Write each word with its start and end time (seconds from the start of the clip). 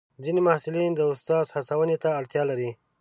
ځینې 0.23 0.41
محصلین 0.47 0.91
د 0.95 1.01
استاد 1.11 1.45
هڅونې 1.55 1.97
ته 2.03 2.09
اړتیا 2.19 2.43
لري. 2.51 2.69